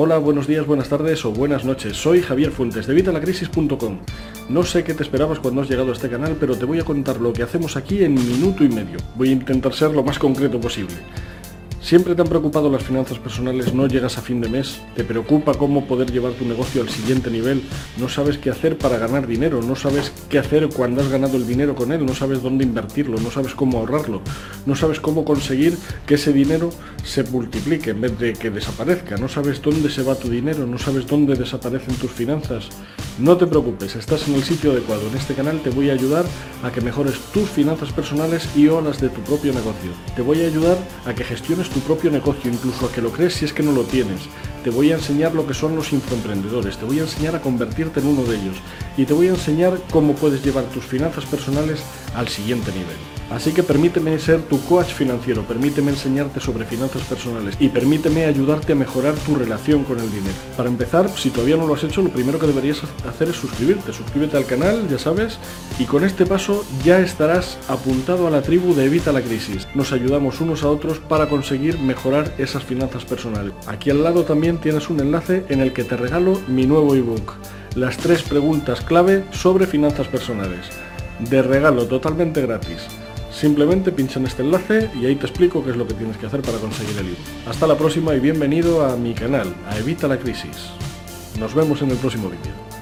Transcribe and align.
Hola, 0.00 0.18
buenos 0.18 0.46
días, 0.46 0.64
buenas 0.64 0.88
tardes 0.88 1.24
o 1.24 1.32
buenas 1.32 1.64
noches. 1.64 1.96
Soy 1.96 2.22
Javier 2.22 2.52
Fuentes 2.52 2.86
de 2.86 2.94
Vitalacrisis.com. 2.94 3.98
No 4.48 4.62
sé 4.62 4.84
qué 4.84 4.94
te 4.94 5.02
esperabas 5.02 5.40
cuando 5.40 5.60
has 5.60 5.68
llegado 5.68 5.90
a 5.90 5.92
este 5.92 6.08
canal, 6.08 6.36
pero 6.38 6.56
te 6.56 6.64
voy 6.66 6.78
a 6.78 6.84
contar 6.84 7.20
lo 7.20 7.32
que 7.32 7.42
hacemos 7.42 7.76
aquí 7.76 8.04
en 8.04 8.14
minuto 8.14 8.62
y 8.62 8.68
medio. 8.68 8.98
Voy 9.16 9.30
a 9.30 9.32
intentar 9.32 9.74
ser 9.74 9.90
lo 9.90 10.04
más 10.04 10.16
concreto 10.20 10.60
posible. 10.60 10.94
¿Siempre 11.88 12.14
te 12.14 12.20
han 12.20 12.28
preocupado 12.28 12.68
las 12.68 12.82
finanzas 12.82 13.18
personales? 13.18 13.72
¿No 13.72 13.86
llegas 13.86 14.18
a 14.18 14.20
fin 14.20 14.42
de 14.42 14.50
mes? 14.50 14.78
¿Te 14.94 15.04
preocupa 15.04 15.54
cómo 15.54 15.86
poder 15.86 16.12
llevar 16.12 16.34
tu 16.34 16.44
negocio 16.44 16.82
al 16.82 16.90
siguiente 16.90 17.30
nivel? 17.30 17.62
¿No 17.96 18.10
sabes 18.10 18.36
qué 18.36 18.50
hacer 18.50 18.76
para 18.76 18.98
ganar 18.98 19.26
dinero? 19.26 19.62
¿No 19.62 19.74
sabes 19.74 20.12
qué 20.28 20.38
hacer 20.38 20.68
cuando 20.68 21.00
has 21.00 21.08
ganado 21.08 21.38
el 21.38 21.46
dinero 21.46 21.74
con 21.74 21.90
él? 21.90 22.04
¿No 22.04 22.14
sabes 22.14 22.42
dónde 22.42 22.64
invertirlo? 22.64 23.18
¿No 23.18 23.30
sabes 23.30 23.54
cómo 23.54 23.78
ahorrarlo? 23.78 24.20
¿No 24.66 24.76
sabes 24.76 25.00
cómo 25.00 25.24
conseguir 25.24 25.78
que 26.04 26.16
ese 26.16 26.34
dinero 26.34 26.68
se 27.04 27.22
multiplique 27.22 27.88
en 27.88 28.02
vez 28.02 28.18
de 28.18 28.34
que 28.34 28.50
desaparezca? 28.50 29.16
¿No 29.16 29.28
sabes 29.30 29.62
dónde 29.62 29.88
se 29.88 30.02
va 30.02 30.14
tu 30.14 30.28
dinero? 30.28 30.66
¿No 30.66 30.76
sabes 30.76 31.06
dónde 31.06 31.36
desaparecen 31.36 31.94
tus 31.94 32.10
finanzas? 32.10 32.68
No 33.18 33.36
te 33.36 33.48
preocupes, 33.48 33.96
estás 33.96 34.28
en 34.28 34.34
el 34.34 34.44
sitio 34.44 34.70
adecuado. 34.70 35.08
En 35.08 35.16
este 35.16 35.34
canal 35.34 35.60
te 35.60 35.70
voy 35.70 35.90
a 35.90 35.92
ayudar 35.92 36.24
a 36.62 36.70
que 36.70 36.80
mejores 36.80 37.18
tus 37.32 37.48
finanzas 37.48 37.92
personales 37.92 38.48
y 38.54 38.68
o 38.68 38.80
las 38.80 39.00
de 39.00 39.08
tu 39.08 39.20
propio 39.22 39.52
negocio. 39.52 39.90
Te 40.14 40.22
voy 40.22 40.42
a 40.42 40.46
ayudar 40.46 40.78
a 41.04 41.12
que 41.12 41.24
gestiones 41.24 41.68
tu 41.68 41.80
propio 41.80 42.12
negocio, 42.12 42.48
incluso 42.48 42.86
a 42.86 42.92
que 42.92 43.02
lo 43.02 43.10
crees 43.10 43.34
si 43.34 43.44
es 43.44 43.52
que 43.52 43.64
no 43.64 43.72
lo 43.72 43.82
tienes. 43.82 44.20
Te 44.62 44.70
voy 44.70 44.92
a 44.92 44.94
enseñar 44.94 45.34
lo 45.34 45.44
que 45.48 45.54
son 45.54 45.74
los 45.74 45.92
infoemprendedores, 45.92 46.78
te 46.78 46.84
voy 46.84 47.00
a 47.00 47.02
enseñar 47.02 47.34
a 47.34 47.42
convertirte 47.42 47.98
en 47.98 48.06
uno 48.06 48.22
de 48.22 48.36
ellos 48.36 48.56
y 48.96 49.04
te 49.04 49.14
voy 49.14 49.26
a 49.26 49.30
enseñar 49.30 49.80
cómo 49.90 50.14
puedes 50.14 50.44
llevar 50.44 50.64
tus 50.66 50.84
finanzas 50.84 51.24
personales 51.24 51.82
al 52.14 52.28
siguiente 52.28 52.70
nivel. 52.70 53.17
Así 53.30 53.52
que 53.52 53.62
permíteme 53.62 54.18
ser 54.18 54.40
tu 54.42 54.58
coach 54.64 54.94
financiero, 54.94 55.42
permíteme 55.42 55.90
enseñarte 55.90 56.40
sobre 56.40 56.64
finanzas 56.64 57.02
personales 57.02 57.56
y 57.60 57.68
permíteme 57.68 58.24
ayudarte 58.24 58.72
a 58.72 58.76
mejorar 58.76 59.14
tu 59.16 59.34
relación 59.34 59.84
con 59.84 60.00
el 60.00 60.10
dinero. 60.10 60.34
Para 60.56 60.70
empezar, 60.70 61.10
si 61.10 61.28
todavía 61.28 61.58
no 61.58 61.66
lo 61.66 61.74
has 61.74 61.84
hecho, 61.84 62.00
lo 62.00 62.08
primero 62.08 62.38
que 62.38 62.46
deberías 62.46 62.80
hacer 63.06 63.28
es 63.28 63.36
suscribirte. 63.36 63.92
Suscríbete 63.92 64.38
al 64.38 64.46
canal, 64.46 64.88
ya 64.88 64.98
sabes, 64.98 65.38
y 65.78 65.84
con 65.84 66.04
este 66.04 66.24
paso 66.24 66.64
ya 66.84 67.00
estarás 67.00 67.58
apuntado 67.68 68.26
a 68.26 68.30
la 68.30 68.40
tribu 68.40 68.74
de 68.74 68.86
Evita 68.86 69.12
la 69.12 69.20
Crisis. 69.20 69.68
Nos 69.74 69.92
ayudamos 69.92 70.40
unos 70.40 70.62
a 70.62 70.70
otros 70.70 70.98
para 70.98 71.28
conseguir 71.28 71.78
mejorar 71.78 72.32
esas 72.38 72.64
finanzas 72.64 73.04
personales. 73.04 73.52
Aquí 73.66 73.90
al 73.90 74.02
lado 74.02 74.24
también 74.24 74.58
tienes 74.58 74.88
un 74.88 75.00
enlace 75.00 75.44
en 75.50 75.60
el 75.60 75.74
que 75.74 75.84
te 75.84 75.96
regalo 75.96 76.40
mi 76.48 76.66
nuevo 76.66 76.94
ebook, 76.94 77.34
las 77.74 77.98
tres 77.98 78.22
preguntas 78.22 78.80
clave 78.80 79.24
sobre 79.32 79.66
finanzas 79.66 80.08
personales. 80.08 80.66
De 81.18 81.42
regalo 81.42 81.86
totalmente 81.86 82.40
gratis. 82.40 82.86
Simplemente 83.38 83.92
pincha 83.92 84.18
en 84.18 84.26
este 84.26 84.42
enlace 84.42 84.90
y 85.00 85.06
ahí 85.06 85.14
te 85.14 85.26
explico 85.26 85.62
qué 85.62 85.70
es 85.70 85.76
lo 85.76 85.86
que 85.86 85.94
tienes 85.94 86.16
que 86.16 86.26
hacer 86.26 86.42
para 86.42 86.58
conseguir 86.58 86.98
el 86.98 87.06
libro. 87.06 87.20
Hasta 87.46 87.68
la 87.68 87.78
próxima 87.78 88.12
y 88.16 88.18
bienvenido 88.18 88.84
a 88.84 88.96
mi 88.96 89.14
canal, 89.14 89.54
a 89.68 89.78
Evita 89.78 90.08
la 90.08 90.18
Crisis. 90.18 90.70
Nos 91.38 91.54
vemos 91.54 91.80
en 91.82 91.92
el 91.92 91.98
próximo 91.98 92.30
vídeo. 92.30 92.77